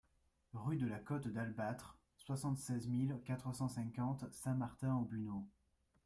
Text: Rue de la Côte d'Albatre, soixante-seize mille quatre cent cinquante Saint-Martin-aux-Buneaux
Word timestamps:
Rue 0.55 0.77
de 0.77 0.87
la 0.87 0.97
Côte 0.97 1.27
d'Albatre, 1.27 1.95
soixante-seize 2.17 2.87
mille 2.87 3.19
quatre 3.23 3.53
cent 3.53 3.67
cinquante 3.67 4.25
Saint-Martin-aux-Buneaux 4.31 5.47